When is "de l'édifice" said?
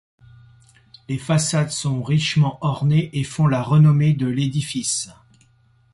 4.15-5.11